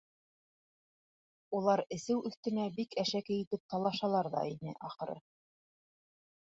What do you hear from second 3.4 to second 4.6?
итеп талашалар ҙа